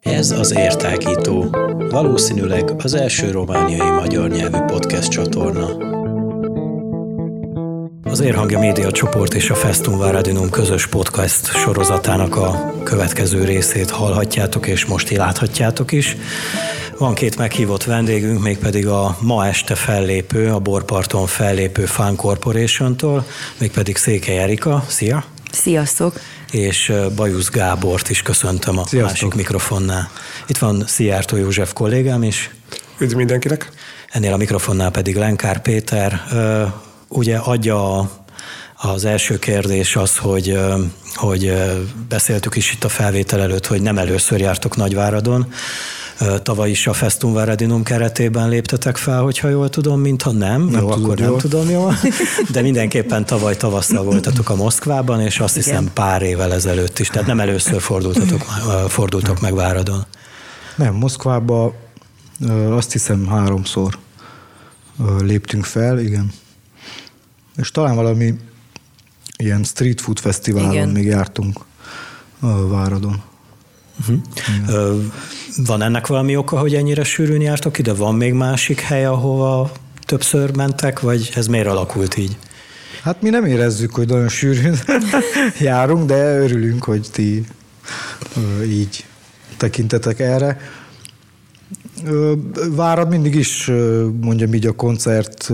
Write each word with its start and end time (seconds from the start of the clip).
Ez 0.00 0.30
az 0.30 0.56
Értágító, 0.56 1.44
valószínűleg 1.90 2.72
az 2.78 2.94
első 2.94 3.30
romániai 3.30 3.90
magyar 3.90 4.30
nyelvű 4.30 4.58
podcast 4.58 5.10
csatorna. 5.10 5.66
Az 8.02 8.20
Érhangja 8.20 8.58
Média 8.58 8.90
csoport 8.90 9.34
és 9.34 9.50
a 9.50 9.54
Festum 9.54 9.98
Varadinum 9.98 10.50
közös 10.50 10.86
podcast 10.86 11.46
sorozatának 11.46 12.36
a 12.36 12.72
következő 12.84 13.44
részét 13.44 13.90
hallhatjátok, 13.90 14.66
és 14.66 14.84
most 14.84 15.10
láthatjátok 15.10 15.92
is. 15.92 16.16
Van 17.02 17.14
két 17.14 17.36
meghívott 17.36 17.84
vendégünk, 17.84 18.42
mégpedig 18.42 18.86
a 18.86 19.16
ma 19.20 19.46
este 19.46 19.74
fellépő, 19.74 20.52
a 20.52 20.58
Borparton 20.58 21.26
fellépő 21.26 21.84
Fan 21.84 22.16
Corporation-tól, 22.16 23.26
mégpedig 23.58 23.96
Székely 23.96 24.38
Erika. 24.38 24.84
Szia! 24.88 25.24
Sziasztok! 25.52 26.20
és 26.50 26.92
Bajusz 27.16 27.48
Gábort 27.48 28.10
is 28.10 28.22
köszöntöm 28.22 28.78
a 28.78 28.86
Sziasztok. 28.86 29.10
másik 29.10 29.34
mikrofonnál. 29.34 30.10
Itt 30.46 30.58
van 30.58 30.84
Szijjártó 30.86 31.36
József 31.36 31.72
kollégám 31.72 32.22
is. 32.22 32.50
Üdv 32.98 33.16
mindenkinek! 33.16 33.70
Ennél 34.10 34.32
a 34.32 34.36
mikrofonnál 34.36 34.90
pedig 34.90 35.16
Lenkár 35.16 35.62
Péter. 35.62 36.22
Ugye 37.08 37.36
adja 37.36 38.10
az 38.76 39.04
első 39.04 39.38
kérdés 39.38 39.96
az, 39.96 40.16
hogy, 40.16 40.58
hogy 41.14 41.52
beszéltük 42.08 42.56
is 42.56 42.72
itt 42.72 42.84
a 42.84 42.88
felvétel 42.88 43.40
előtt, 43.40 43.66
hogy 43.66 43.82
nem 43.82 43.98
először 43.98 44.40
jártok 44.40 44.76
Nagyváradon. 44.76 45.52
Tavaly 46.42 46.70
is 46.70 46.86
a 46.86 46.92
Festum 46.92 47.32
Varadinum 47.32 47.82
keretében 47.82 48.48
léptetek 48.48 48.96
fel, 48.96 49.22
hogyha 49.22 49.48
jól 49.48 49.68
tudom, 49.68 50.00
mintha 50.00 50.30
nem. 50.30 50.64
nem 50.64 50.82
jó, 50.82 50.88
tudom, 50.88 51.04
akkor 51.04 51.18
nem 51.18 51.38
tudom 51.38 51.70
jól. 51.70 51.94
De 52.50 52.60
mindenképpen 52.60 53.26
tavaly 53.26 53.56
tavasszal 53.56 54.04
voltatok 54.04 54.50
a 54.50 54.54
Moszkvában, 54.54 55.20
és 55.20 55.40
azt 55.40 55.56
Igen. 55.56 55.68
hiszem 55.68 55.90
pár 55.92 56.22
évvel 56.22 56.52
ezelőtt 56.52 56.98
is. 56.98 57.08
Tehát 57.08 57.26
nem 57.26 57.40
először 57.40 57.80
fordultatok, 57.80 58.42
fordultok 58.88 59.40
meg 59.40 59.54
Váradon. 59.54 60.04
Nem, 60.76 60.94
Moszkvába 60.94 61.74
azt 62.70 62.92
hiszem 62.92 63.26
háromszor 63.26 63.98
léptünk 65.20 65.64
fel, 65.64 65.98
igen. 65.98 66.32
És 67.56 67.70
talán 67.70 67.94
valami 67.94 68.34
ilyen 69.36 69.64
street 69.64 70.00
food 70.00 70.18
fesztiválon 70.18 70.72
igen. 70.72 70.88
még 70.88 71.04
jártunk 71.04 71.60
Váradon. 72.68 73.22
Uh-huh. 74.00 75.02
Van 75.56 75.82
ennek 75.82 76.06
valami 76.06 76.36
oka, 76.36 76.58
hogy 76.58 76.74
ennyire 76.74 77.04
sűrűn 77.04 77.40
jártok 77.40 77.78
ide? 77.78 77.92
Van 77.92 78.14
még 78.14 78.32
másik 78.32 78.80
hely, 78.80 79.04
ahova 79.04 79.72
többször 80.06 80.56
mentek, 80.56 81.00
vagy 81.00 81.30
ez 81.34 81.46
miért 81.46 81.66
alakult 81.66 82.16
így? 82.16 82.36
Hát 83.02 83.22
mi 83.22 83.28
nem 83.28 83.44
érezzük, 83.44 83.94
hogy 83.94 84.08
nagyon 84.08 84.28
sűrűn 84.28 84.78
járunk, 85.60 86.06
de 86.06 86.38
örülünk, 86.38 86.84
hogy 86.84 87.08
ti 87.12 87.44
így 88.64 89.04
tekintetek 89.56 90.20
erre. 90.20 90.60
Várad 92.70 93.08
mindig 93.08 93.34
is, 93.34 93.70
mondjam 94.20 94.54
így 94.54 94.66
a 94.66 94.72
koncert 94.72 95.50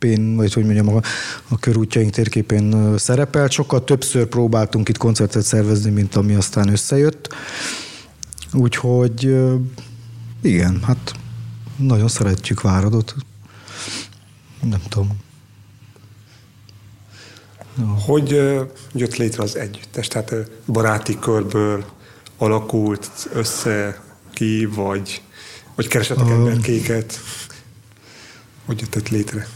térképén, 0.00 0.36
vagy 0.36 0.52
hogy 0.52 0.64
mondjam, 0.64 0.88
a, 0.88 1.00
a 1.48 1.58
körútjaink 1.58 2.10
térképén 2.10 2.98
szerepel. 2.98 3.48
Sokkal 3.48 3.84
többször 3.84 4.26
próbáltunk 4.26 4.88
itt 4.88 4.96
koncertet 4.96 5.42
szervezni, 5.42 5.90
mint 5.90 6.16
ami 6.16 6.34
aztán 6.34 6.68
összejött. 6.68 7.34
Úgyhogy 8.52 9.36
igen, 10.42 10.82
hát 10.82 11.12
nagyon 11.76 12.08
szeretjük 12.08 12.60
Váradot. 12.60 13.14
Nem 14.60 14.82
tudom. 14.88 15.08
Hogy 18.06 18.28
jött 18.92 19.16
létre 19.16 19.42
az 19.42 19.56
együttes? 19.56 20.08
Tehát 20.08 20.34
baráti 20.66 21.18
körből 21.18 21.84
alakult 22.36 23.28
össze 23.32 24.02
ki, 24.32 24.68
vagy, 24.74 25.22
vagy 25.74 25.86
keresetek 25.86 26.24
uh, 26.24 26.30
emberkéket? 26.30 27.20
Hogy 28.66 28.80
jött 28.80 29.08
létre? 29.08 29.46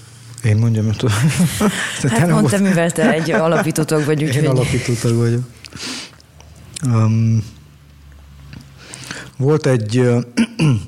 Én 0.44 0.56
mondjam, 0.56 0.84
hogy 0.84 1.12
Hát 2.10 2.28
mondtam, 2.30 2.62
mivel 2.62 2.90
te 2.90 3.12
egy 3.12 3.30
alapítótag 3.30 4.04
vagy, 4.04 4.22
úgyhogy... 4.22 4.42
Én 4.42 4.48
alapítótag 4.48 5.16
vagyok. 5.16 5.42
Um, 6.86 7.44
volt 9.36 9.66
egy 9.66 9.98
uh, 9.98 10.22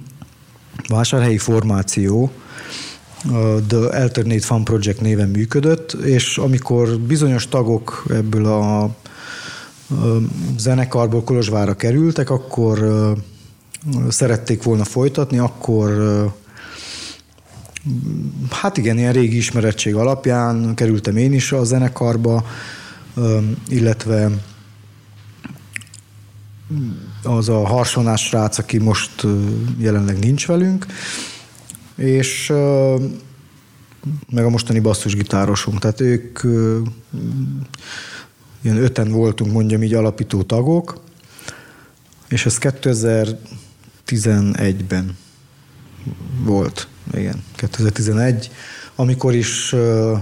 vásárhelyi 0.89 1.39
formáció, 1.39 2.31
a 3.25 3.61
The 3.69 4.01
Alternate 4.01 4.41
Fun 4.41 4.65
Project 4.65 5.01
néven 5.01 5.29
működött, 5.29 5.93
és 5.93 6.39
amikor 6.39 6.99
bizonyos 6.99 7.49
tagok 7.49 8.05
ebből 8.11 8.47
a, 8.47 8.83
a 8.83 8.91
zenekarból 10.57 11.25
Kolozsvára 11.25 11.75
kerültek, 11.75 12.31
akkor 12.31 12.83
uh, 12.83 13.19
szerették 14.09 14.63
volna 14.63 14.85
folytatni, 14.85 15.39
akkor 15.39 15.91
hát 18.51 18.77
igen, 18.77 18.99
ilyen 18.99 19.13
régi 19.13 19.37
ismerettség 19.37 19.95
alapján 19.95 20.75
kerültem 20.75 21.17
én 21.17 21.33
is 21.33 21.53
a 21.53 21.65
zenekarba, 21.65 22.47
illetve 23.69 24.31
az 27.23 27.49
a 27.49 27.67
harsonás 27.67 28.25
srác, 28.25 28.59
aki 28.59 28.79
most 28.79 29.27
jelenleg 29.79 30.19
nincs 30.19 30.47
velünk, 30.47 30.87
és 31.97 32.53
meg 34.31 34.45
a 34.45 34.49
mostani 34.49 34.81
basszusgitárosunk. 34.81 35.79
Tehát 35.79 36.01
ők 36.01 36.41
ilyen 38.63 38.77
öten 38.77 39.11
voltunk, 39.11 39.53
mondjam 39.53 39.83
így 39.83 39.95
alapító 39.95 40.43
tagok, 40.43 41.03
és 42.29 42.47
ez 42.47 42.59
2000 42.59 43.39
2011-ben 44.07 45.17
volt, 46.45 46.89
igen, 47.13 47.45
2011, 47.55 48.51
amikor 48.97 49.35
is 49.35 49.73
uh, 49.73 50.19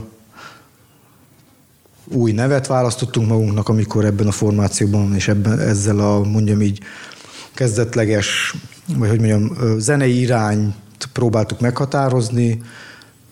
új 2.05 2.33
nevet 2.33 2.67
választottunk 2.67 3.29
magunknak, 3.29 3.69
amikor 3.69 4.05
ebben 4.05 4.27
a 4.27 4.33
formációban 4.33 5.15
és 5.15 5.29
ebben, 5.29 5.59
ezzel 5.59 5.99
a 5.99 6.23
mondjam 6.23 6.63
így 6.63 6.81
kezdetleges, 7.55 8.55
vagy 8.97 9.09
hogy 9.09 9.19
mondjam, 9.19 9.79
zenei 9.79 10.21
irányt 10.21 10.75
próbáltuk 11.13 11.61
meghatározni, 11.61 12.63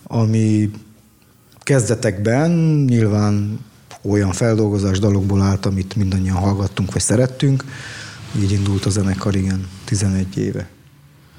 ami 0.06 0.70
kezdetekben 1.60 2.50
nyilván 2.88 3.60
olyan 4.02 4.32
feldolgozás 4.32 4.98
dalokból 4.98 5.42
állt, 5.42 5.66
amit 5.66 5.96
mindannyian 5.96 6.36
hallgattunk, 6.36 6.92
vagy 6.92 7.02
szerettünk, 7.02 7.64
így 8.36 8.52
indult 8.52 8.84
a 8.84 8.90
zenekar, 8.90 9.36
igen, 9.36 9.68
11 9.84 10.36
éve. 10.36 10.68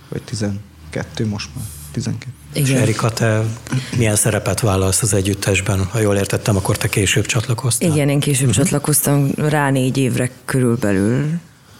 Vagy 0.09 0.21
12 0.21 1.25
most 1.27 1.49
már. 1.55 1.82
12. 1.93 2.31
Igen. 2.53 2.75
És 2.75 2.81
Erika, 2.81 3.09
te 3.09 3.43
milyen 3.97 4.15
szerepet 4.15 4.59
vállalsz 4.59 5.01
az 5.01 5.13
együttesben? 5.13 5.85
Ha 5.85 5.99
jól 5.99 6.15
értettem, 6.15 6.55
akkor 6.55 6.77
te 6.77 6.87
később 6.87 7.25
csatlakoztál. 7.25 7.89
Igen, 7.89 8.09
én 8.09 8.19
később 8.19 8.47
uh-huh. 8.47 8.63
csatlakoztam, 8.63 9.31
rá 9.35 9.69
négy 9.69 9.97
évre 9.97 10.29
körülbelül. 10.45 11.25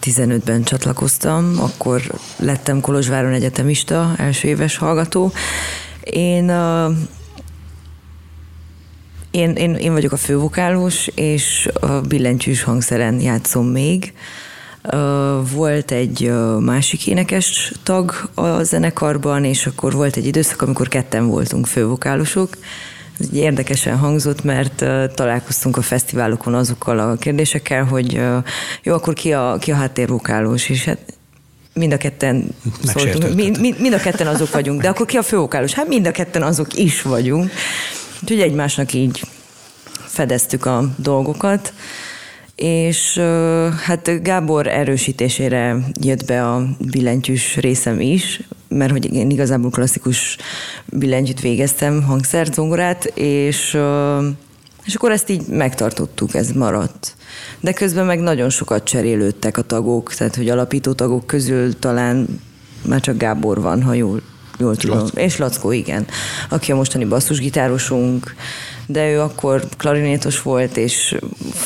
15-ben 0.02 0.62
csatlakoztam, 0.62 1.54
akkor 1.60 2.02
lettem 2.36 2.80
Kolozsváron 2.80 3.32
egyetemista, 3.32 4.14
első 4.18 4.48
éves 4.48 4.76
hallgató. 4.76 5.32
Én 6.02 6.50
uh, 6.50 6.96
én, 9.34 9.50
én, 9.50 9.74
én 9.74 9.92
vagyok 9.92 10.12
a 10.12 10.16
fővokálus, 10.16 11.06
és 11.06 11.68
a 11.80 12.00
billentyűs 12.00 12.62
hangszeren 12.62 13.20
játszom 13.20 13.66
még. 13.66 14.12
Volt 15.52 15.90
egy 15.90 16.32
másik 16.58 17.06
énekes 17.06 17.72
tag 17.82 18.30
a 18.34 18.62
zenekarban, 18.62 19.44
és 19.44 19.66
akkor 19.66 19.92
volt 19.92 20.16
egy 20.16 20.26
időszak, 20.26 20.62
amikor 20.62 20.88
ketten 20.88 21.26
voltunk 21.26 21.66
fővokálosok. 21.66 22.56
Ez 23.20 23.26
érdekesen 23.32 23.98
hangzott, 23.98 24.44
mert 24.44 24.84
találkoztunk 25.14 25.76
a 25.76 25.82
fesztiválokon 25.82 26.54
azokkal 26.54 26.98
a 26.98 27.16
kérdésekkel, 27.16 27.84
hogy 27.84 28.20
jó, 28.82 28.94
akkor 28.94 29.14
ki 29.14 29.32
a, 29.32 29.56
ki 29.60 29.72
a 29.72 29.74
háttérvokálós, 29.74 30.68
és 30.68 30.84
hát 30.84 30.98
mind 31.72 31.92
a 31.92 31.96
ketten 31.96 32.54
szóltunk, 32.82 33.34
mind, 33.34 33.60
mind, 33.60 33.80
mind 33.80 33.94
a 33.94 33.98
ketten 33.98 34.26
azok 34.26 34.52
vagyunk, 34.52 34.82
de 34.82 34.88
akkor 34.88 35.06
ki 35.06 35.16
a 35.16 35.22
fővokálós? 35.22 35.72
Hát 35.72 35.88
mind 35.88 36.06
a 36.06 36.10
ketten 36.10 36.42
azok 36.42 36.74
is 36.74 37.02
vagyunk. 37.02 37.50
Úgyhogy 38.22 38.40
egymásnak 38.40 38.92
így 38.92 39.22
fedeztük 40.06 40.66
a 40.66 40.84
dolgokat 40.96 41.72
és 42.56 43.18
hát 43.84 44.22
Gábor 44.22 44.66
erősítésére 44.66 45.76
jött 46.00 46.24
be 46.24 46.48
a 46.48 46.66
billentyűs 46.78 47.56
részem 47.56 48.00
is, 48.00 48.42
mert 48.68 48.90
hogy 48.90 49.14
én 49.14 49.30
igazából 49.30 49.70
klasszikus 49.70 50.36
billentyűt 50.86 51.40
végeztem, 51.40 52.02
hangszert, 52.02 52.54
zongorát, 52.54 53.04
és, 53.14 53.78
és 54.84 54.94
akkor 54.94 55.10
ezt 55.10 55.30
így 55.30 55.46
megtartottuk, 55.46 56.34
ez 56.34 56.50
maradt. 56.50 57.16
De 57.60 57.72
közben 57.72 58.06
meg 58.06 58.20
nagyon 58.20 58.50
sokat 58.50 58.84
cserélődtek 58.84 59.56
a 59.56 59.62
tagok, 59.62 60.14
tehát 60.14 60.36
hogy 60.36 60.48
alapító 60.48 60.92
tagok 60.92 61.26
közül 61.26 61.78
talán 61.78 62.40
már 62.86 63.00
csak 63.00 63.16
Gábor 63.16 63.60
van, 63.60 63.82
ha 63.82 63.94
jól 63.94 64.22
jól 64.58 64.76
tudom. 64.76 64.98
Lackó. 64.98 65.20
És 65.20 65.36
Lackó, 65.36 65.72
igen. 65.72 66.06
Aki 66.48 66.72
a 66.72 66.76
mostani 66.76 67.04
basszusgitárosunk, 67.04 68.34
de 68.86 69.10
ő 69.10 69.20
akkor 69.20 69.64
klarinétos 69.76 70.42
volt, 70.42 70.76
és 70.76 71.16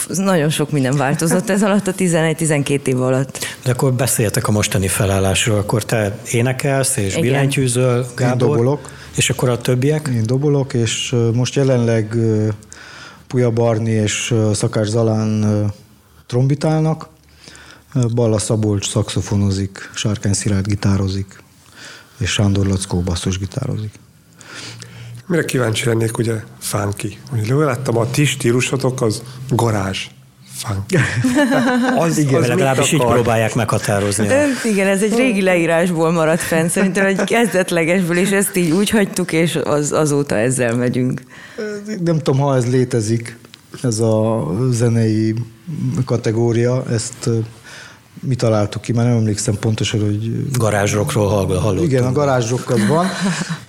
nagyon 0.08 0.48
sok 0.50 0.70
minden 0.70 0.96
változott 0.96 1.50
ez 1.50 1.62
alatt 1.62 1.86
a 1.86 1.94
11-12 1.94 2.86
év 2.86 3.00
alatt. 3.00 3.38
De 3.64 3.70
akkor 3.70 3.92
beszéltek 3.92 4.48
a 4.48 4.50
mostani 4.50 4.88
felállásról, 4.88 5.58
akkor 5.58 5.84
te 5.84 6.18
énekelsz 6.30 6.96
és 6.96 7.10
Igen. 7.10 7.20
billentyűzöl, 7.20 8.06
Gábor, 8.16 8.36
dobolok. 8.36 8.90
és 9.16 9.30
akkor 9.30 9.48
a 9.48 9.58
többiek? 9.58 10.08
Én 10.14 10.26
dobolok, 10.26 10.74
és 10.74 11.14
most 11.32 11.54
jelenleg 11.54 12.16
Puja 13.26 13.50
Barni 13.50 13.90
és 13.90 14.34
Szakás 14.52 14.88
Zalán 14.88 15.44
trombitálnak, 16.26 17.08
Balla 18.14 18.38
Szabolcs 18.38 18.88
szaxofonozik, 18.88 19.90
Sárkány 19.94 20.32
Szilárd 20.32 20.66
gitározik, 20.66 21.42
és 22.18 22.30
Sándor 22.30 22.66
Lackó 22.66 23.00
basszus 23.00 23.38
gitározik. 23.38 23.92
Mire 25.28 25.44
kíváncsi 25.44 25.86
lennék, 25.86 26.18
ugye 26.18 26.34
funky. 26.58 27.18
Ugye 27.32 27.54
láttam, 27.54 27.96
a 27.96 28.10
ti 28.10 28.24
stílusotok 28.24 29.02
az 29.02 29.22
garázs 29.48 30.06
funky. 30.54 30.96
Az, 32.04 32.18
Igen, 32.18 32.42
az 32.42 32.48
legalábbis 32.48 32.92
így 32.92 33.04
próbálják 33.04 33.54
meghatározni. 33.54 34.26
De 34.26 34.46
igen, 34.64 34.86
ez 34.86 35.02
egy 35.02 35.16
régi 35.16 35.42
leírásból 35.42 36.12
maradt 36.12 36.40
fenn, 36.40 36.68
szerintem 36.68 37.06
egy 37.06 37.24
kezdetlegesből, 37.24 38.16
és 38.16 38.30
ezt 38.30 38.56
így 38.56 38.70
úgy 38.70 38.90
hagytuk, 38.90 39.32
és 39.32 39.56
az, 39.56 39.92
azóta 39.92 40.36
ezzel 40.36 40.74
megyünk. 40.74 41.22
Nem 42.04 42.18
tudom, 42.18 42.40
ha 42.40 42.56
ez 42.56 42.70
létezik, 42.70 43.36
ez 43.82 43.98
a 43.98 44.46
zenei 44.70 45.34
kategória, 46.04 46.84
ezt 46.90 47.30
mi 48.20 48.34
találtuk 48.34 48.82
ki, 48.82 48.92
már 48.92 49.06
nem 49.06 49.16
emlékszem 49.16 49.54
pontosan, 49.58 50.00
hogy 50.00 50.50
Garázsrokról 50.52 51.28
hall- 51.28 51.58
hallottunk. 51.58 51.90
Igen, 51.90 52.04
a 52.04 52.12
garázsok 52.12 52.70
az 52.70 52.86
van, 52.86 53.06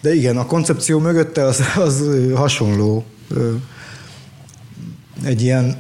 de 0.02 0.16
igen, 0.16 0.38
a 0.38 0.46
koncepció 0.46 1.00
mögötte 1.00 1.44
az, 1.44 1.62
az 1.76 2.04
hasonló. 2.36 3.06
Egy 5.24 5.42
ilyen 5.42 5.78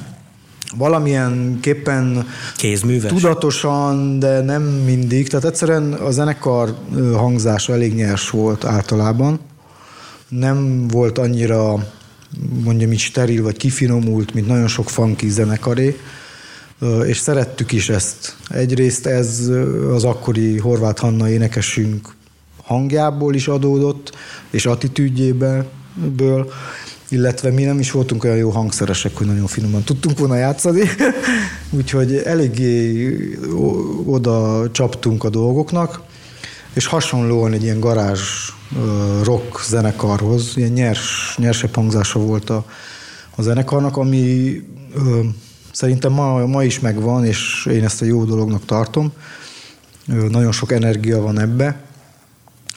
valamilyen 0.76 1.58
képpen 1.60 2.26
Kézműves? 2.56 3.12
tudatosan, 3.12 4.18
de 4.18 4.40
nem 4.40 4.62
mindig. 4.62 5.28
Tehát 5.28 5.44
egyszerűen 5.44 5.92
a 5.92 6.10
zenekar 6.10 6.74
hangzása 7.14 7.72
elég 7.72 7.94
nyers 7.94 8.30
volt 8.30 8.64
általában. 8.64 9.40
Nem 10.28 10.88
volt 10.88 11.18
annyira 11.18 11.86
mondjam 12.64 12.92
így 12.92 12.98
steril 12.98 13.42
vagy 13.42 13.56
kifinomult, 13.56 14.34
mint 14.34 14.46
nagyon 14.46 14.68
sok 14.68 14.88
funky 14.90 15.28
zenekaré, 15.28 15.96
és 17.06 17.16
szerettük 17.16 17.72
is 17.72 17.88
ezt. 17.88 18.36
Egyrészt 18.48 19.06
ez 19.06 19.50
az 19.90 20.04
akkori 20.04 20.58
Horváth 20.58 21.00
Hanna 21.00 21.28
énekesünk 21.28 22.14
hangjából 22.64 23.34
is 23.34 23.48
adódott, 23.48 24.12
és 24.50 24.66
attitűdjéből, 24.66 26.52
illetve 27.08 27.50
mi 27.50 27.62
nem 27.62 27.78
is 27.78 27.90
voltunk 27.90 28.24
olyan 28.24 28.36
jó 28.36 28.50
hangszeresek, 28.50 29.16
hogy 29.16 29.26
nagyon 29.26 29.46
finoman 29.46 29.82
tudtunk 29.82 30.18
volna 30.18 30.36
játszani, 30.36 30.80
úgyhogy 31.78 32.16
eléggé 32.16 33.38
oda 34.04 34.64
csaptunk 34.70 35.24
a 35.24 35.28
dolgoknak, 35.28 36.00
és 36.72 36.86
hasonlóan 36.86 37.52
egy 37.52 37.62
ilyen 37.62 37.80
garázs 37.80 38.20
rock 39.22 39.64
zenekarhoz, 39.64 40.52
ilyen 40.54 40.70
nyers, 40.70 41.36
nyersebb 41.38 41.74
hangzása 41.74 42.18
volt 42.18 42.50
a, 42.50 42.64
a 43.36 43.42
zenekarnak, 43.42 43.96
ami 43.96 44.60
szerintem 45.74 46.12
ma, 46.12 46.46
ma 46.46 46.64
is 46.64 46.80
megvan, 46.80 47.24
és 47.24 47.66
én 47.70 47.84
ezt 47.84 48.02
a 48.02 48.04
jó 48.04 48.24
dolognak 48.24 48.64
tartom. 48.64 49.12
Nagyon 50.06 50.52
sok 50.52 50.72
energia 50.72 51.20
van 51.20 51.40
ebbe, 51.40 51.80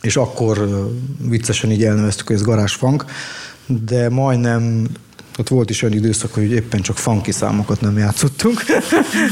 és 0.01 0.15
akkor 0.15 0.87
viccesen 1.19 1.71
így 1.71 1.83
elneveztük, 1.83 2.27
hogy 2.27 2.35
ez 2.35 2.41
garázs 2.41 2.73
funk, 2.73 3.05
de 3.65 4.09
majdnem 4.09 4.87
ott 5.37 5.47
volt 5.47 5.69
is 5.69 5.81
olyan 5.81 5.95
időszak, 5.95 6.33
hogy 6.33 6.51
éppen 6.51 6.81
csak 6.81 6.97
funky 6.97 7.31
számokat 7.31 7.81
nem 7.81 7.97
játszottunk. 7.97 8.63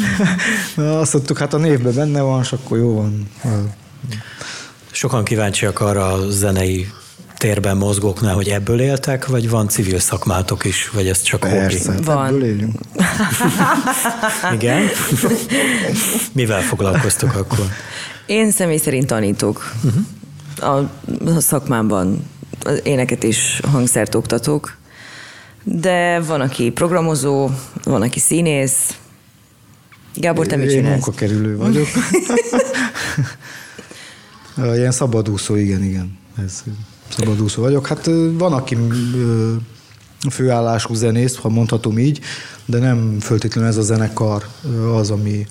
Azt 1.01 1.13
mondtuk, 1.13 1.37
hát 1.37 1.53
a 1.53 1.57
névben 1.57 1.93
benne 1.93 2.21
van, 2.21 2.41
és 2.41 2.51
akkor 2.51 2.77
jó 2.77 2.95
van. 2.95 3.29
Sokan 4.91 5.23
kíváncsiak 5.23 5.79
arra 5.79 6.13
a 6.13 6.29
zenei 6.29 6.87
térben 7.37 7.77
mozgóknál, 7.77 8.33
hogy 8.33 8.47
ebből 8.47 8.79
éltek, 8.79 9.27
vagy 9.27 9.49
van 9.49 9.67
civil 9.67 9.99
szakmátok 9.99 10.65
is, 10.65 10.89
vagy 10.89 11.07
ez 11.07 11.21
csak 11.21 11.39
Persze, 11.39 11.91
hobbi? 11.91 12.03
Van. 12.03 12.27
ebből 12.27 12.43
élünk. 12.43 12.79
Igen? 14.53 14.83
Mivel 16.31 16.61
foglalkoztok 16.61 17.35
akkor? 17.35 17.65
Én 18.25 18.51
személy 18.51 18.77
szerint 18.77 19.07
tanítok. 19.07 19.73
Uh-huh. 19.83 20.03
A, 20.75 20.89
a 21.35 21.39
szakmámban 21.39 22.29
éneket 22.83 23.23
és 23.23 23.61
hangszert 23.71 24.15
oktatok, 24.15 24.77
de 25.63 26.19
van, 26.19 26.41
aki 26.41 26.69
programozó, 26.71 27.49
van, 27.83 28.01
aki 28.01 28.19
színész. 28.19 28.97
Gábor, 30.15 30.47
te 30.47 30.55
mit 30.55 30.69
Én 30.69 30.75
csinálsz? 30.75 30.91
munkakerülő 31.05 31.57
vagyok. 31.57 31.87
Ilyen 34.75 34.91
szabadúszó, 34.91 35.55
igen, 35.55 35.83
igen. 35.83 36.17
Ez, 36.45 36.63
szabadúszó 37.09 37.61
vagyok. 37.61 37.87
Hát 37.87 38.09
van, 38.31 38.53
aki 38.53 38.77
főállású 40.29 40.93
zenész, 40.93 41.35
ha 41.35 41.49
mondhatom 41.49 41.97
így, 41.97 42.19
de 42.65 42.77
nem 42.77 43.19
föltétlenül 43.19 43.69
ez 43.69 43.77
a 43.77 43.81
zenekar 43.81 44.47
az, 44.93 45.11
ami 45.11 45.47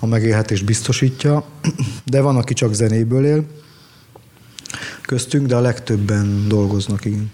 a 0.00 0.06
megélhetést 0.06 0.64
biztosítja, 0.64 1.44
de 2.04 2.20
van, 2.20 2.36
aki 2.36 2.54
csak 2.54 2.72
zenéből 2.72 3.26
él 3.26 3.44
köztünk, 5.02 5.46
de 5.46 5.56
a 5.56 5.60
legtöbben 5.60 6.44
dolgoznak, 6.48 7.04
igen. 7.04 7.30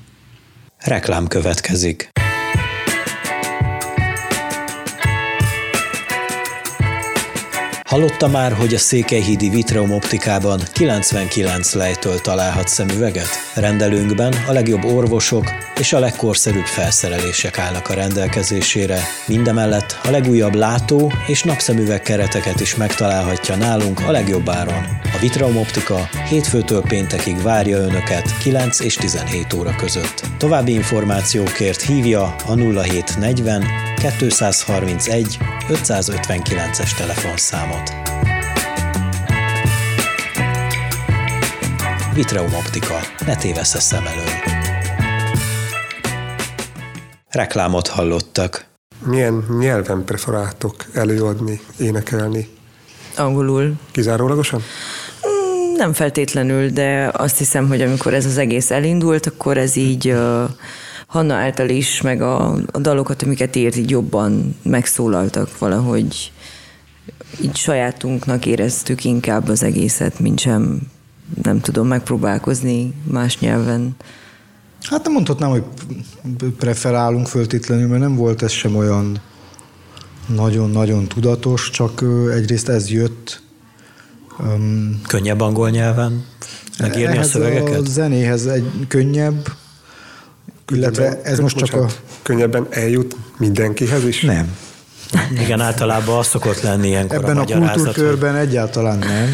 Reklám 0.79 1.27
következik. 1.27 2.11
Hallotta 7.91 8.29
már, 8.29 8.53
hogy 8.53 8.75
a 8.75 8.79
Székelyhídi 8.79 9.49
Vitreum 9.49 9.93
optikában 9.93 10.61
99 10.73 11.73
lejtől 11.73 12.21
találhat 12.21 12.69
szemüveget? 12.69 13.29
Rendelőnkben 13.55 14.35
a 14.49 14.53
legjobb 14.53 14.85
orvosok 14.85 15.45
és 15.79 15.93
a 15.93 15.99
legkorszerűbb 15.99 16.65
felszerelések 16.65 17.59
állnak 17.59 17.89
a 17.89 17.95
rendelkezésére. 17.95 19.01
Mindemellett 19.27 19.99
a 20.05 20.11
legújabb 20.11 20.55
látó 20.55 21.13
és 21.27 21.43
napszemüveg 21.43 22.03
kereteket 22.03 22.61
is 22.61 22.77
megtalálhatja 22.77 23.57
nálunk 23.57 24.01
a 24.01 24.11
legjobb 24.11 24.49
áron. 24.49 24.85
A 25.03 25.19
Vitreum 25.21 25.57
optika 25.57 26.09
hétfőtől 26.29 26.83
péntekig 26.89 27.43
várja 27.43 27.79
Önöket 27.79 28.39
9 28.39 28.81
és 28.81 28.95
17 28.95 29.53
óra 29.53 29.75
között. 29.77 30.23
További 30.39 30.73
információkért 30.73 31.83
hívja 31.83 32.35
a 32.47 32.55
0740 32.55 33.90
231 34.01 35.39
559-es 35.69 36.97
telefonszámot. 36.97 37.93
Vitreum 42.15 42.55
Optika. 42.55 42.95
Ne 43.27 43.37
tévessz 43.37 43.75
a 43.75 43.81
szem 43.81 44.07
elől. 44.07 44.55
Reklámot 47.31 47.89
hallottak. 47.89 48.65
Milyen 49.05 49.45
nyelven 49.59 50.05
preferáltok 50.05 50.85
előadni, 50.95 51.61
énekelni? 51.79 52.49
Angolul. 53.17 53.73
Kizárólagosan? 53.91 54.63
Nem 55.77 55.93
feltétlenül, 55.93 56.69
de 56.69 57.11
azt 57.13 57.39
hiszem, 57.39 57.69
hogy 57.69 57.83
amikor 57.83 58.15
ez 58.15 58.27
az 58.27 58.39
egész 58.39 58.71
elindult, 58.71 59.27
akkor 59.27 59.59
ez 59.59 59.77
így 59.77 60.09
uh, 60.09 60.49
Hanna 61.11 61.35
által 61.35 61.69
is, 61.69 62.01
meg 62.01 62.23
a, 62.23 62.51
a 62.71 62.79
dalokat, 62.79 63.23
amiket 63.23 63.57
írt, 63.57 63.77
így 63.77 63.91
jobban 63.91 64.57
megszólaltak 64.63 65.59
valahogy. 65.59 66.33
Így 67.43 67.57
sajátunknak 67.57 68.47
éreztük 68.47 69.05
inkább 69.05 69.49
az 69.49 69.63
egészet, 69.63 70.19
mint 70.19 70.41
sem, 70.41 70.81
nem 71.43 71.61
tudom, 71.61 71.87
megpróbálkozni 71.87 72.95
más 73.05 73.39
nyelven. 73.39 73.97
Hát 74.83 75.05
nem 75.05 75.13
mondhatnám, 75.13 75.51
hogy 75.51 75.65
preferálunk 76.59 77.27
föltétlenül, 77.27 77.89
mert 77.89 78.01
nem 78.01 78.17
volt 78.17 78.43
ez 78.43 78.53
sem 78.53 78.77
olyan 78.77 79.21
nagyon-nagyon 80.27 81.07
tudatos, 81.07 81.71
csak 81.71 82.05
egyrészt 82.33 82.69
ez 82.69 82.91
jött. 82.91 83.43
Um, 84.39 85.01
Könnyebb 85.07 85.41
angol 85.41 85.71
nyelven 85.71 86.25
megírni 86.79 87.19
a 87.19 87.23
szövegeket? 87.23 87.81
a 87.81 87.85
zenéhez 87.85 88.47
egy 88.47 88.71
könnyebb, 88.89 89.53
illetve 90.71 91.21
ez 91.23 91.39
most 91.39 91.57
csak 91.57 91.73
a... 91.75 91.87
Könnyebben 92.23 92.67
eljut 92.71 93.17
mindenkihez 93.39 94.05
is? 94.05 94.21
Nem. 94.21 94.57
Igen, 95.43 95.61
általában 95.61 96.19
az 96.19 96.27
szokott 96.27 96.61
lenni 96.61 96.89
ilyenkor 96.89 97.17
Ebben 97.17 97.37
a 97.37 97.41
a 97.41 97.43
magyarázat. 97.43 97.75
hogy- 97.75 97.85
kultúrkörben 97.85 98.37
egyáltalán 98.37 98.99
nem. 98.99 99.29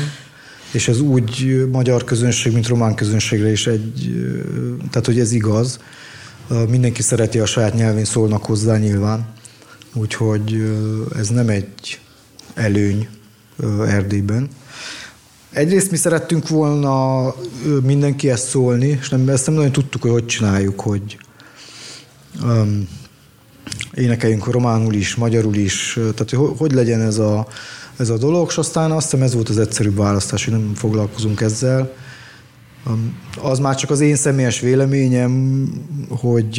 És 0.70 0.88
ez 0.88 1.00
úgy 1.00 1.66
magyar 1.72 2.04
közönség, 2.04 2.52
mint 2.52 2.66
román 2.66 2.94
közönségre 2.94 3.50
is 3.50 3.66
egy, 3.66 4.14
tehát 4.90 5.06
hogy 5.06 5.20
ez 5.20 5.32
igaz. 5.32 5.78
Mindenki 6.68 7.02
szereti 7.02 7.38
a 7.38 7.46
saját 7.46 7.74
nyelvén 7.74 8.04
szólnak 8.04 8.44
hozzá 8.44 8.76
nyilván. 8.76 9.26
Úgyhogy 9.94 10.74
ez 11.18 11.28
nem 11.28 11.48
egy 11.48 12.00
előny 12.54 13.08
Erdélyben. 13.86 14.48
egyrészt 15.50 15.90
mi 15.90 15.96
szerettünk 15.96 16.48
volna 16.48 17.34
mindenki 17.82 18.30
ezt 18.30 18.48
szólni, 18.48 18.86
és 19.00 19.08
nem, 19.08 19.28
ezt 19.28 19.46
nem 19.46 19.54
nagyon 19.54 19.72
tudtuk, 19.72 20.02
hogy 20.02 20.10
hogy 20.10 20.26
csináljuk, 20.26 20.80
hogy 20.80 21.18
um, 22.42 22.88
énekeljünk 23.94 24.46
románul 24.46 24.94
is, 24.94 25.14
magyarul 25.14 25.54
is, 25.54 25.92
tehát 25.92 26.30
hogy, 26.30 26.56
hogy 26.58 26.72
legyen 26.72 27.00
ez 27.00 27.18
a, 27.18 27.46
ez 27.96 28.10
a 28.10 28.18
dolog, 28.18 28.46
és 28.48 28.56
aztán 28.56 28.90
azt 28.90 29.10
hiszem 29.10 29.26
ez 29.26 29.34
volt 29.34 29.48
az 29.48 29.58
egyszerűbb 29.58 29.96
választás, 29.96 30.44
hogy 30.44 30.54
nem 30.54 30.72
foglalkozunk 30.74 31.40
ezzel. 31.40 31.94
Az 33.42 33.58
már 33.58 33.74
csak 33.74 33.90
az 33.90 34.00
én 34.00 34.16
személyes 34.16 34.60
véleményem, 34.60 35.64
hogy 36.08 36.58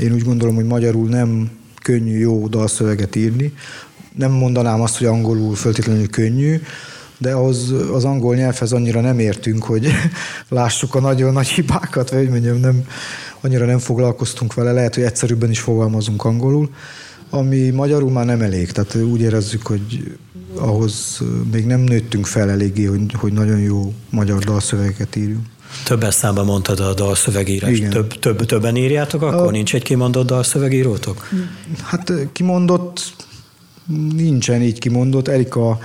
én 0.00 0.12
úgy 0.12 0.24
gondolom, 0.24 0.54
hogy 0.54 0.66
magyarul 0.66 1.08
nem 1.08 1.50
könnyű 1.82 2.18
jó 2.18 2.48
dalszöveget 2.48 3.16
írni. 3.16 3.52
Nem 4.14 4.30
mondanám 4.30 4.80
azt, 4.80 4.98
hogy 4.98 5.06
angolul 5.06 5.54
föltétlenül 5.54 6.08
könnyű, 6.08 6.60
de 7.18 7.32
ahhoz 7.32 7.72
az 7.92 8.04
angol 8.04 8.34
nyelvhez 8.34 8.72
annyira 8.72 9.00
nem 9.00 9.18
értünk, 9.18 9.64
hogy 9.64 9.88
lássuk 10.48 10.94
a 10.94 11.00
nagyon 11.00 11.32
nagy 11.32 11.48
hibákat, 11.48 12.10
vagy 12.10 12.28
mondjam, 12.28 12.60
nem, 12.60 12.84
annyira 13.44 13.64
nem 13.64 13.78
foglalkoztunk 13.78 14.54
vele, 14.54 14.72
lehet, 14.72 14.94
hogy 14.94 15.04
egyszerűbben 15.04 15.50
is 15.50 15.60
fogalmazunk 15.60 16.24
angolul, 16.24 16.70
ami 17.30 17.70
magyarul 17.70 18.10
már 18.10 18.24
nem 18.24 18.40
elég, 18.40 18.72
tehát 18.72 18.94
úgy 18.94 19.20
érezzük, 19.20 19.66
hogy 19.66 20.16
ahhoz 20.54 21.22
még 21.52 21.66
nem 21.66 21.80
nőttünk 21.80 22.26
fel 22.26 22.50
eléggé, 22.50 22.84
hogy, 22.84 23.14
hogy 23.14 23.32
nagyon 23.32 23.58
jó 23.58 23.92
magyar 24.10 24.38
dalszövegeket 24.38 25.16
írjunk. 25.16 25.46
Többes 25.84 26.14
számban 26.14 26.44
mondtad 26.44 26.80
a 26.80 26.94
dalszövegírás. 26.94 27.78
Több, 27.90 28.18
több, 28.18 28.44
többen 28.44 28.76
írjátok, 28.76 29.22
akkor 29.22 29.46
a... 29.46 29.50
nincs 29.50 29.74
egy 29.74 29.82
kimondott 29.82 30.26
dalszövegírótok? 30.26 31.28
Hát 31.82 32.12
kimondott, 32.32 33.14
nincsen 34.16 34.62
így 34.62 34.78
kimondott. 34.78 35.28
Erika, 35.28 35.78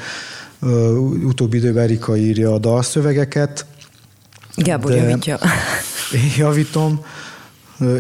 utóbbi 1.24 1.58
időben 1.58 1.84
Erika 1.84 2.18
írja 2.18 2.54
a 2.54 2.58
dalszövegeket. 2.58 3.66
Gábor 4.56 4.92
javítja. 4.92 5.39
Én 6.13 6.32
javítom. 6.38 7.01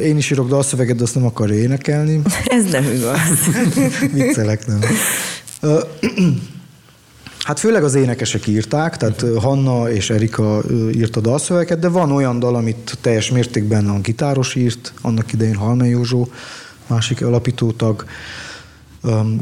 Én 0.01 0.17
is 0.17 0.31
írok 0.31 0.47
dalszöveget, 0.47 0.95
de 0.95 1.03
azt 1.03 1.15
nem 1.15 1.25
akar 1.25 1.51
énekelni. 1.51 2.21
Ez 2.45 2.71
nem 2.71 2.83
igaz. 2.83 3.19
Viccelek, 4.13 4.65
nem. 4.67 4.79
Hát 7.39 7.59
főleg 7.59 7.83
az 7.83 7.95
énekesek 7.95 8.47
írták, 8.47 8.97
tehát 8.97 9.25
Hanna 9.39 9.91
és 9.91 10.09
Erika 10.09 10.63
írta 10.93 11.19
dalszöveket, 11.19 11.79
de 11.79 11.87
van 11.87 12.11
olyan 12.11 12.39
dal, 12.39 12.55
amit 12.55 12.97
teljes 13.01 13.31
mértékben 13.31 13.89
a 13.89 13.99
gitáros 13.99 14.55
írt, 14.55 14.93
annak 15.01 15.33
idején 15.33 15.55
Halmen 15.55 15.87
Józsó, 15.87 16.29
másik 16.87 17.21
alapítótag, 17.21 18.05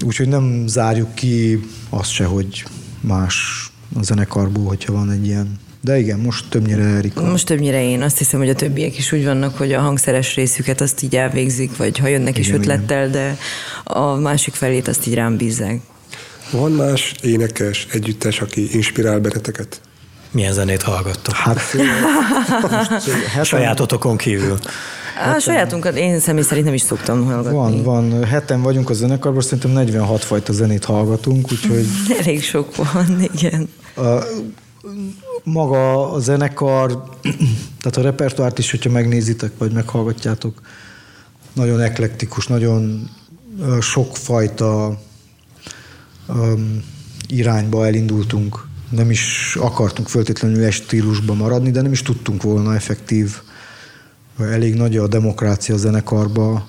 úgyhogy 0.06 0.28
nem 0.28 0.64
zárjuk 0.68 1.14
ki 1.14 1.60
azt 1.90 2.12
se, 2.12 2.26
hogy 2.26 2.66
más 3.02 3.36
a 4.00 4.04
zenekarból, 4.04 4.66
hogyha 4.66 4.94
van 4.94 5.12
egy 5.12 5.26
ilyen 5.26 5.60
de 5.88 6.00
igen, 6.00 6.20
most 6.20 6.50
többnyire 6.50 6.84
Erika. 6.84 7.22
Most 7.22 7.46
többnyire 7.46 7.84
én. 7.84 8.02
Azt 8.02 8.18
hiszem, 8.18 8.40
hogy 8.40 8.50
a 8.50 8.56
többiek 8.56 8.98
is 8.98 9.12
úgy 9.12 9.26
vannak, 9.26 9.58
hogy 9.58 9.74
a 9.74 9.80
hangszeres 9.80 10.36
részüket 10.36 10.82
azt 10.82 11.04
így 11.04 11.16
elvégzik, 11.16 11.78
vagy 11.78 11.98
ha 11.98 12.08
jönnek 12.08 12.38
igen, 12.38 12.42
is 12.42 12.52
ötlettel, 12.52 13.08
igen. 13.08 13.12
de 13.12 13.38
a 13.84 14.16
másik 14.16 14.54
felét 14.54 14.88
azt 14.88 15.08
így 15.08 15.14
rám 15.14 15.38
bízzák. 15.38 15.80
Van 16.52 16.72
más 16.72 17.14
énekes, 17.22 17.88
együttes, 17.92 18.42
aki 18.42 18.74
inspirál 18.74 19.20
benneteket? 19.20 19.82
Milyen 20.32 20.54
zenét 20.54 20.82
hallgattok? 20.82 21.36
Hát, 21.36 21.60
heten... 21.60 23.44
sajátotokon 23.44 24.18
kívül. 24.18 24.58
A 25.36 25.40
sajátunkat 25.40 25.96
én 25.96 26.20
személy 26.20 26.44
szerint 26.44 26.66
nem 26.66 26.74
is 26.74 26.82
szoktam 26.82 27.26
hallgatni. 27.26 27.58
Van, 27.58 27.84
van. 27.84 28.24
Heten 28.24 28.62
vagyunk 28.62 28.90
a 28.90 28.94
zenekarban, 28.94 29.42
szerintem 29.42 29.72
46 29.72 30.24
fajta 30.24 30.54
zenét 30.54 30.86
hallgatunk, 30.86 31.52
úgyhogy... 31.52 31.86
Elég 32.22 32.44
sok 32.44 32.76
van, 32.76 33.30
igen. 33.34 33.70
A, 33.96 34.24
maga 35.44 36.12
a 36.12 36.20
zenekar, 36.20 37.04
tehát 37.82 37.98
a 37.98 38.02
repertoárt 38.02 38.60
is, 38.60 38.72
hogyha 38.72 38.92
megnézitek, 38.92 39.52
vagy 39.58 39.72
meghallgatjátok, 39.72 40.62
nagyon 41.54 41.80
eklektikus, 41.80 42.48
nagyon 42.48 43.10
sokfajta 43.82 45.00
um, 46.28 46.84
irányba 47.28 47.86
elindultunk. 47.86 48.68
Nem 48.90 49.10
is 49.10 49.56
akartunk 49.60 50.08
föltétlenül 50.08 50.64
egy 50.64 50.72
stílusba 50.72 51.34
maradni, 51.34 51.72
de 51.72 51.82
nem 51.82 51.92
is 51.92 52.02
tudtunk 52.02 52.44
volna 52.44 52.76
effektív. 52.76 53.42
Elég 54.40 54.74
nagy 54.74 54.98
a 54.98 55.08
demokrácia 55.08 55.76
a 55.76 55.78
zenekarba, 55.78 56.68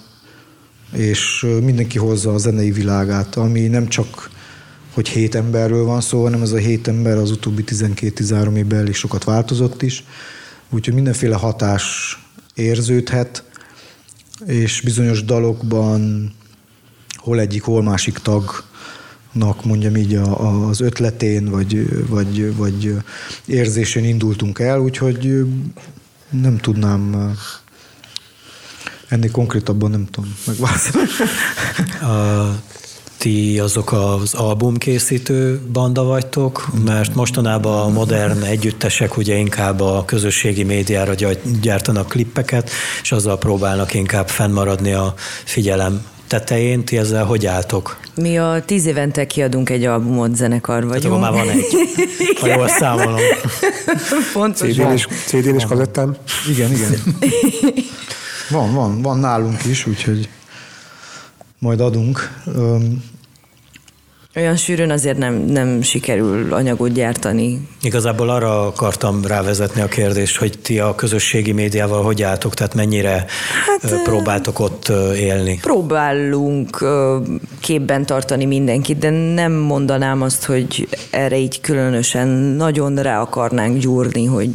és 0.93 1.47
mindenki 1.63 1.99
hozza 1.99 2.35
a 2.35 2.39
zenei 2.39 2.71
világát, 2.71 3.37
ami 3.37 3.67
nem 3.67 3.89
csak 3.89 4.31
hogy 4.99 5.09
hét 5.09 5.35
emberről 5.35 5.85
van 5.85 6.01
szó, 6.01 6.23
hanem 6.23 6.43
ez 6.43 6.53
a 6.53 6.57
hét 6.57 6.89
ember 6.89 7.17
az 7.17 7.31
utóbbi 7.31 7.65
12-13 7.67 8.57
évben 8.57 8.79
elég 8.79 8.95
sokat 8.95 9.25
változott 9.25 9.83
is, 9.83 10.05
úgyhogy 10.71 10.95
mindenféle 10.95 11.37
hatás 11.37 12.19
érződhet, 12.55 13.45
és 14.47 14.81
bizonyos 14.81 15.25
dalokban 15.25 16.33
hol 17.17 17.41
egyik, 17.41 17.63
hol 17.63 17.83
másik 17.83 18.19
tag 18.19 18.65
nak 19.33 19.65
mondjam 19.65 19.97
így 19.97 20.15
a, 20.15 20.67
az 20.69 20.81
ötletén, 20.81 21.51
vagy, 21.51 22.07
vagy, 22.09 22.57
vagy 22.57 22.95
érzésén 23.45 24.05
indultunk 24.05 24.59
el, 24.59 24.81
úgyhogy 24.81 25.47
nem 26.31 26.57
tudnám 26.57 27.35
ennél 29.09 29.31
konkrétabban 29.31 29.91
nem 29.91 30.07
tudom 30.07 30.35
megválaszolni. 30.47 31.09
Ti 33.19 33.59
azok 33.59 33.93
az 33.93 34.35
albumkészítő 34.35 35.61
banda 35.73 36.05
vagytok, 36.05 36.69
mert 36.85 37.15
mostanában 37.15 37.81
a 37.81 37.89
modern 37.89 38.43
együttesek 38.43 39.17
ugye 39.17 39.35
inkább 39.35 39.81
a 39.81 40.05
közösségi 40.07 40.63
médiára 40.63 41.15
gyártanak 41.61 42.09
klippeket, 42.09 42.71
és 43.03 43.13
azzal 43.13 43.39
próbálnak 43.39 43.95
inkább 43.95 44.29
fennmaradni 44.29 44.93
a 44.93 45.15
figyelem 45.45 46.07
tetején, 46.27 46.85
ti 46.85 46.97
ezzel 46.97 47.25
hogy 47.25 47.47
álltok? 47.47 48.01
Mi 48.15 48.39
a 48.39 48.63
tíz 48.67 48.87
évente 48.87 49.27
kiadunk 49.27 49.71
egy 49.71 49.85
albumot, 49.85 50.37
zenekar 50.37 50.87
vagyunk. 50.87 51.21
Tehát 51.21 51.21
már 51.21 51.33
van 51.33 51.51
egy, 51.51 51.65
ha 52.41 52.47
jól 52.47 52.69
számolom. 52.69 53.21
Pontosan. 54.33 54.75
CD-n 54.75 54.93
és, 54.93 55.07
CD-n 55.27 55.55
és 55.55 55.65
kazettán? 55.65 56.17
Igen, 56.49 56.71
igen. 56.73 56.91
Van, 58.51 58.75
van, 58.75 59.03
van 59.03 59.19
nálunk 59.19 59.65
is, 59.65 59.87
úgyhogy 59.87 60.29
majd 61.59 61.81
adunk. 61.81 62.41
Olyan 64.37 64.57
sűrűn 64.57 64.91
azért 64.91 65.19
nem, 65.19 65.35
nem 65.35 65.83
sikerül 65.83 66.53
anyagot 66.55 66.93
gyártani. 66.93 67.69
Igazából 67.83 68.29
arra 68.29 68.67
akartam 68.67 69.25
rávezetni 69.25 69.81
a 69.81 69.87
kérdést, 69.87 70.37
hogy 70.37 70.59
ti 70.63 70.79
a 70.79 70.95
közösségi 70.95 71.53
médiával 71.53 72.03
hogy 72.03 72.23
álltok, 72.23 72.55
tehát 72.55 72.75
mennyire 72.75 73.27
hát, 73.81 74.03
próbáltok 74.03 74.59
ott 74.59 74.89
élni? 75.17 75.59
Próbálunk 75.61 76.85
képben 77.61 78.07
tartani 78.07 78.45
mindenkit, 78.45 78.99
de 78.99 79.11
nem 79.11 79.53
mondanám 79.53 80.23
azt, 80.23 80.45
hogy 80.45 80.89
erre 81.11 81.37
így 81.37 81.61
különösen 81.61 82.29
nagyon 82.29 83.03
rá 83.03 83.21
akarnánk 83.21 83.79
gyúrni, 83.79 84.25
hogy 84.25 84.51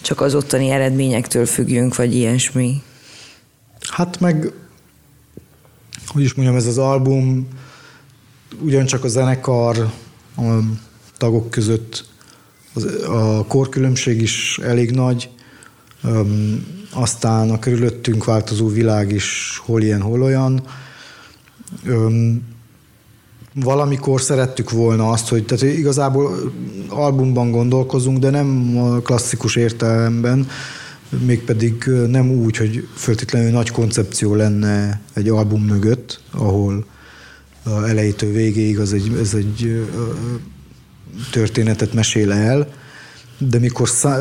csak 0.00 0.20
az 0.20 0.34
ottani 0.34 0.70
eredményektől 0.70 1.46
függjünk, 1.46 1.96
vagy 1.96 2.14
ilyesmi. 2.14 2.82
Hát 3.90 4.20
meg, 4.20 4.52
hogy 6.06 6.22
is 6.22 6.34
mondjam, 6.34 6.56
ez 6.56 6.66
az 6.66 6.78
album 6.78 7.48
ugyancsak 8.60 9.04
a 9.04 9.08
zenekar 9.08 9.78
a 10.36 10.42
tagok 11.16 11.50
között 11.50 12.04
az, 12.74 12.84
a 13.08 13.44
korkülönbség 13.48 14.20
is 14.20 14.58
elég 14.62 14.90
nagy, 14.90 15.30
um, 16.04 16.66
aztán 16.92 17.50
a 17.50 17.58
körülöttünk 17.58 18.24
változó 18.24 18.68
világ 18.68 19.12
is 19.12 19.60
hol 19.64 19.82
ilyen, 19.82 20.00
hol 20.00 20.22
olyan. 20.22 20.62
Um, 21.86 22.50
valamikor 23.54 24.20
szerettük 24.20 24.70
volna 24.70 25.10
azt, 25.10 25.28
hogy 25.28 25.44
tehát 25.44 25.76
igazából 25.76 26.52
albumban 26.88 27.50
gondolkozunk, 27.50 28.18
de 28.18 28.30
nem 28.30 28.78
a 28.78 28.98
klasszikus 28.98 29.56
értelemben, 29.56 30.48
mégpedig 31.18 31.84
nem 32.08 32.30
úgy, 32.30 32.56
hogy 32.56 32.88
föltétlenül 32.94 33.50
nagy 33.50 33.70
koncepció 33.70 34.34
lenne 34.34 35.00
egy 35.12 35.28
album 35.28 35.62
mögött, 35.62 36.20
ahol 36.30 36.84
elejétől 37.64 38.32
végéig 38.32 38.78
az 38.78 38.92
egy, 38.92 39.16
ez 39.20 39.34
egy 39.34 39.86
történetet 41.30 41.92
mesél 41.92 42.32
el, 42.32 42.68
de 43.38 43.58
mikor 43.58 43.88
szá, 43.88 44.18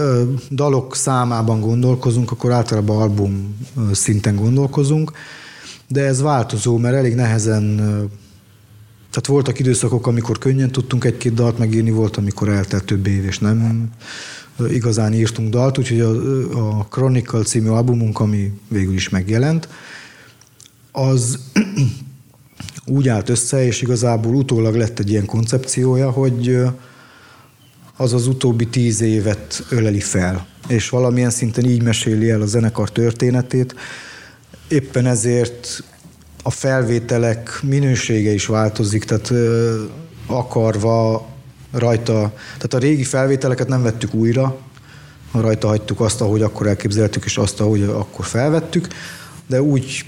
dalok 0.52 0.96
számában 0.96 1.60
gondolkozunk, 1.60 2.32
akkor 2.32 2.52
általában 2.52 3.02
album 3.02 3.58
szinten 3.92 4.36
gondolkozunk, 4.36 5.12
de 5.88 6.06
ez 6.06 6.22
változó, 6.22 6.78
mert 6.78 6.96
elég 6.96 7.16
nehezen, 7.16 7.76
tehát 9.10 9.28
voltak 9.28 9.60
időszakok, 9.60 10.08
amikor 10.08 10.38
könnyen 10.38 10.72
tudtunk 10.72 11.04
egy-két 11.04 11.34
dalt 11.34 11.58
megírni, 11.58 11.92
volt, 11.92 12.18
amikor 12.18 12.50
eltelt 12.50 12.86
több 12.86 13.08
év, 13.08 13.26
és 13.26 13.40
nem 13.40 13.90
igazán 14.70 15.14
írtunk 15.14 15.50
dalt, 15.50 15.78
úgyhogy 15.78 16.00
a, 16.00 16.10
a 16.80 16.86
Chronicle 16.90 17.42
című 17.42 17.70
albumunk, 17.70 18.20
ami 18.20 18.54
végül 18.68 18.94
is 18.94 19.10
megjelent, 19.10 19.68
az 20.92 21.40
úgy 22.86 23.08
állt 23.08 23.30
össze, 23.30 23.66
és 23.66 23.82
igazából 23.82 24.36
utólag 24.36 24.76
lett 24.76 25.00
egy 25.00 25.10
ilyen 25.10 25.26
koncepciója, 25.26 26.12
hogy 26.12 26.58
az 27.96 28.14
az 28.14 28.28
utóbbi 28.28 28.68
tíz 28.68 29.02
évet 29.02 29.66
öleli 29.70 30.00
fel, 30.00 30.48
és 30.68 30.90
valamilyen 30.90 31.30
szinten 31.30 31.66
így 31.66 31.84
meséli 31.84 32.30
el 32.30 32.42
a 32.42 32.46
zenekar 32.46 32.92
történetét. 32.92 33.76
Éppen 34.68 35.06
ezért 35.06 35.84
a 36.44 36.50
felvételek 36.50 37.60
minősége 37.64 38.32
is 38.32 38.46
változik, 38.46 39.04
tehát 39.04 39.32
akarva 40.26 41.30
rajta, 41.72 42.34
tehát 42.36 42.74
a 42.74 42.78
régi 42.78 43.04
felvételeket 43.04 43.68
nem 43.68 43.82
vettük 43.82 44.14
újra, 44.14 44.58
rajta 45.32 45.68
hagytuk 45.68 46.00
azt, 46.00 46.22
ahogy 46.22 46.42
akkor 46.42 46.68
elképzeltük, 46.68 47.26
és 47.26 47.38
azt, 47.38 47.60
ahogy 47.60 47.82
akkor 47.82 48.26
felvettük, 48.26 48.88
de 49.48 49.62
úgy 49.62 50.06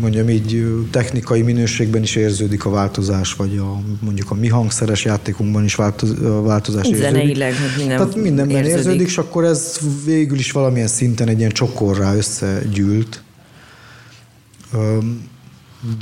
mondjam 0.00 0.28
így 0.28 0.64
technikai 0.90 1.42
minőségben 1.42 2.02
is 2.02 2.14
érződik 2.14 2.64
a 2.64 2.70
változás, 2.70 3.34
vagy 3.34 3.56
a, 3.56 3.80
mondjuk 4.00 4.30
a 4.30 4.34
mi 4.34 4.48
hangszeres 4.48 5.04
játékunkban 5.04 5.64
is 5.64 5.74
változ, 5.74 6.14
változás 6.20 6.86
érződik. 6.86 7.10
Zeneileg, 7.10 7.54
minden 7.76 7.96
Tehát 7.96 8.16
mindenben 8.16 8.56
érződik. 8.56 8.76
érződik, 8.76 9.06
és 9.06 9.18
akkor 9.18 9.44
ez 9.44 9.78
végül 10.04 10.38
is 10.38 10.52
valamilyen 10.52 10.86
szinten 10.86 11.28
egy 11.28 11.38
ilyen 11.38 11.50
csokorrá 11.50 12.14
összegyűlt. 12.14 13.22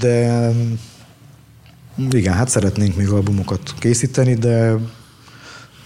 De 0.00 0.50
igen, 2.10 2.34
hát 2.34 2.48
szeretnénk 2.48 2.96
még 2.96 3.08
albumokat 3.08 3.74
készíteni, 3.78 4.34
de 4.34 4.74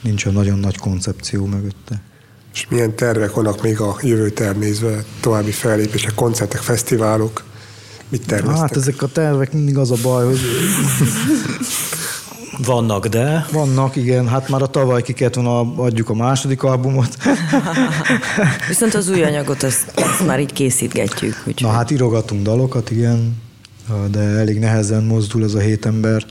nincs 0.01 0.25
olyan 0.25 0.39
nagyon 0.39 0.59
nagy 0.59 0.79
koncepció 0.79 1.47
mögötte. 1.47 2.01
És 2.55 2.67
milyen 2.69 2.97
tervek 2.97 3.35
vannak 3.35 3.63
még 3.63 3.81
a 3.81 3.97
jövő 4.03 4.33
nézve, 4.59 5.05
további 5.21 5.51
fellépések, 5.51 6.15
koncertek, 6.15 6.61
fesztiválok? 6.61 7.45
Mit 8.09 8.27
terveztek? 8.27 8.61
Hát 8.61 8.77
ezek 8.77 9.03
a 9.03 9.07
tervek 9.07 9.53
mindig 9.53 9.79
az 9.79 9.91
a 9.91 9.97
baj, 10.03 10.25
hogy... 10.25 10.39
Vannak, 12.65 13.07
de... 13.07 13.47
Vannak, 13.53 13.97
igen. 13.97 14.29
Hát 14.29 14.49
már 14.49 14.63
a 14.63 14.67
tavaly 14.67 15.03
ki 15.03 15.13
kellett 15.13 15.35
volna 15.35 15.75
adjuk 15.77 16.09
a 16.09 16.15
második 16.15 16.63
albumot. 16.63 17.17
Viszont 18.69 18.95
az 18.95 19.09
új 19.09 19.23
anyagot, 19.23 19.63
azt, 19.63 19.93
azt 19.95 20.27
már 20.27 20.41
így 20.41 20.53
készítgetjük. 20.53 21.37
Úgyhogy... 21.39 21.63
Na 21.63 21.71
hát 21.71 21.91
írogatunk 21.91 22.43
dalokat, 22.43 22.91
igen, 22.91 23.43
de 24.11 24.21
elég 24.21 24.59
nehezen 24.59 25.05
mozdul 25.05 25.45
ez 25.45 25.55
a 25.55 25.61
hét 25.61 25.87
ember. 25.87 26.25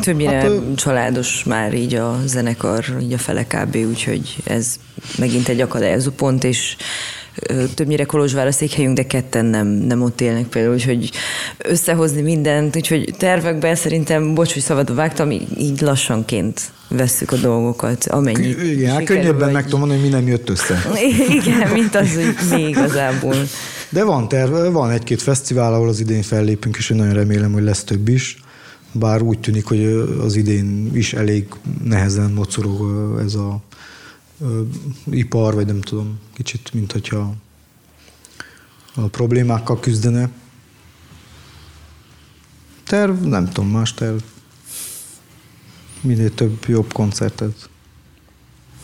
Többnyire 0.00 0.40
hát, 0.40 0.74
családos 0.74 1.44
már 1.44 1.74
így 1.74 1.94
a 1.94 2.20
zenekar, 2.26 2.84
így 3.00 3.12
a 3.12 3.18
fele 3.18 3.46
kb. 3.46 3.76
úgyhogy 3.76 4.36
ez 4.44 4.76
megint 5.18 5.48
egy 5.48 5.60
akadályozó 5.60 6.10
pont, 6.10 6.44
és 6.44 6.76
többnyire 7.74 8.04
Kolozsvár 8.04 8.46
a 8.46 8.52
székhelyünk, 8.52 8.96
de 8.96 9.06
ketten 9.06 9.44
nem, 9.44 9.66
nem 9.66 10.02
ott 10.02 10.20
élnek 10.20 10.46
például, 10.46 10.74
úgyhogy 10.74 11.10
összehozni 11.58 12.20
mindent, 12.20 12.76
úgyhogy 12.76 13.14
tervekben 13.18 13.74
szerintem, 13.74 14.34
bocs, 14.34 14.52
hogy 14.52 14.62
szabadba 14.62 14.94
vágtam, 14.94 15.30
így 15.58 15.80
lassanként 15.80 16.60
vesszük 16.88 17.32
a 17.32 17.36
dolgokat, 17.36 18.06
amennyi. 18.06 18.48
Igen, 18.48 18.92
hát 18.92 19.04
könnyebben 19.04 19.38
vagy... 19.38 19.52
meg 19.52 19.64
tudom 19.64 19.78
mondani, 19.80 20.00
hogy 20.00 20.10
mi 20.10 20.16
nem 20.16 20.26
jött 20.26 20.48
össze. 20.48 20.82
Igen, 21.40 21.68
mint 21.72 21.94
az, 21.94 22.14
hogy 22.14 22.34
mi 22.50 22.68
igazából. 22.74 23.36
De 23.92 24.04
van 24.04 24.28
terve, 24.28 24.68
van 24.68 24.90
egy-két 24.90 25.22
fesztivál, 25.22 25.74
ahol 25.74 25.88
az 25.88 26.00
idén 26.00 26.22
fellépünk, 26.22 26.76
és 26.76 26.90
én 26.90 26.96
nagyon 26.96 27.12
remélem, 27.12 27.52
hogy 27.52 27.62
lesz 27.62 27.84
több 27.84 28.08
is. 28.08 28.42
Bár 28.92 29.22
úgy 29.22 29.38
tűnik, 29.40 29.64
hogy 29.64 29.84
az 30.20 30.36
idén 30.36 30.96
is 30.96 31.12
elég 31.12 31.48
nehezen 31.84 32.30
mocorog 32.30 33.18
ez 33.20 33.34
a 33.34 33.62
ipar, 35.10 35.54
vagy 35.54 35.66
nem 35.66 35.80
tudom, 35.80 36.18
kicsit, 36.32 36.72
mint 36.72 36.92
hogyha 36.92 37.34
a 38.94 39.00
problémákkal 39.00 39.80
küzdene. 39.80 40.30
Terv, 42.84 43.22
nem 43.24 43.46
tudom, 43.46 43.70
más 43.70 43.94
terv. 43.94 44.18
Minél 46.00 46.34
több 46.34 46.64
jobb 46.66 46.92
koncertet. 46.92 47.70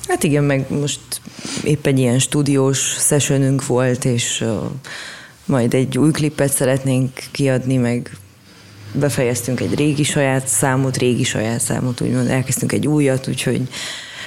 Hát 0.08 0.22
igen, 0.22 0.44
meg 0.44 0.66
most 0.68 1.00
épp 1.64 1.86
egy 1.86 1.98
ilyen 1.98 2.18
stúdiós 2.18 2.78
sessionünk 2.98 3.66
volt, 3.66 4.04
és 4.04 4.40
uh, 4.40 4.70
majd 5.44 5.74
egy 5.74 5.98
új 5.98 6.10
klipet 6.10 6.52
szeretnénk 6.52 7.10
kiadni, 7.30 7.76
meg 7.76 8.16
befejeztünk 8.92 9.60
egy 9.60 9.74
régi 9.74 10.02
saját 10.02 10.46
számot, 10.46 10.96
régi 10.96 11.24
saját 11.24 11.60
számot, 11.60 12.00
úgymond 12.00 12.28
elkezdtünk 12.28 12.72
egy 12.72 12.86
újat, 12.86 13.28
úgyhogy 13.28 13.68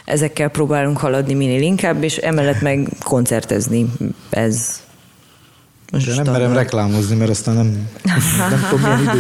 ezekkel 0.06 0.50
próbálunk 0.50 0.98
haladni 0.98 1.34
minél 1.34 1.62
inkább, 1.62 2.04
és 2.04 2.18
emellett 2.18 2.62
meg 2.62 2.90
koncertezni. 3.04 3.86
Ez 4.30 4.82
most 5.92 6.06
De 6.06 6.14
nem 6.14 6.24
standard. 6.24 6.50
merem 6.50 6.64
reklámozni, 6.64 7.16
mert 7.16 7.30
aztán 7.30 7.56
nem, 7.56 7.90
nem 8.50 8.66
tudom, 8.70 9.00
milyen 9.00 9.16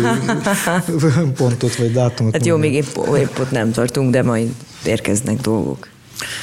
idő 0.83 1.31
pontot 1.37 1.75
vagy 1.75 1.91
dátumot. 1.91 2.33
Hát 2.33 2.45
jó, 2.45 2.57
még 2.57 2.73
épp, 2.73 2.95
épp 3.17 3.39
ott 3.39 3.51
nem 3.51 3.71
tartunk, 3.71 4.11
de 4.11 4.23
majd 4.23 4.49
érkeznek 4.85 5.41
dolgok. 5.41 5.90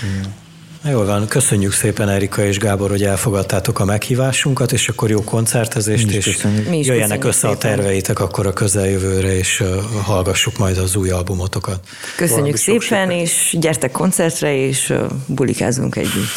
Igen. 0.02 0.47
Jól 0.90 1.04
van, 1.04 1.26
köszönjük 1.26 1.72
szépen 1.72 2.08
Erika 2.08 2.44
és 2.44 2.58
Gábor, 2.58 2.90
hogy 2.90 3.02
elfogadtátok 3.02 3.80
a 3.80 3.84
meghívásunkat, 3.84 4.72
és 4.72 4.88
akkor 4.88 5.10
jó 5.10 5.24
koncertezést, 5.24 6.10
és 6.10 6.46
Mi 6.68 6.80
jöjjenek 6.80 7.24
össze 7.24 7.38
szépen. 7.38 7.56
a 7.56 7.58
terveitek 7.58 8.20
akkor 8.20 8.46
a 8.46 8.52
közeljövőre, 8.52 9.36
és 9.36 9.62
hallgassuk 10.02 10.58
majd 10.58 10.78
az 10.78 10.96
új 10.96 11.10
albumotokat. 11.10 11.80
Köszönjük 12.16 12.56
szépen, 12.56 13.10
és 13.10 13.56
gyertek 13.60 13.90
koncertre, 13.90 14.56
és 14.56 14.92
bulikázunk 15.26 15.96
együtt. 15.96 16.28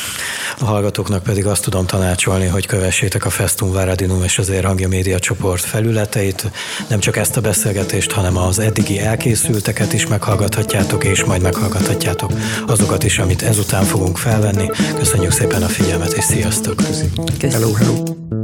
A 0.59 0.65
hallgatóknak 0.65 1.23
pedig 1.23 1.45
azt 1.45 1.63
tudom 1.63 1.85
tanácsolni, 1.85 2.45
hogy 2.45 2.65
kövessétek 2.65 3.25
a 3.25 3.29
Festum 3.29 3.71
Varadinum 3.71 4.23
és 4.23 4.37
az 4.37 4.49
Érhangja 4.49 4.87
Média 4.87 5.19
csoport 5.19 5.63
felületeit. 5.63 6.51
Nem 6.87 6.99
csak 6.99 7.17
ezt 7.17 7.37
a 7.37 7.41
beszélgetést, 7.41 8.11
hanem 8.11 8.37
az 8.37 8.59
eddigi 8.59 8.99
elkészülteket 8.99 9.93
is 9.93 10.07
meghallgathatjátok, 10.07 11.03
és 11.03 11.23
majd 11.23 11.41
meghallgathatjátok 11.41 12.31
azokat 12.67 13.03
is, 13.03 13.19
amit 13.19 13.41
ezután 13.41 13.83
fogunk 13.83 14.17
fel 14.17 14.40
felvenni. 14.41 14.69
Köszönjük 14.97 15.31
szépen 15.31 15.63
a 15.63 15.67
figyelmet, 15.67 16.11
és 16.11 16.23
sziasztok! 16.23 16.75
Köszönjük. 16.75 17.41
Hello, 17.41 17.73
hello! 17.73 18.40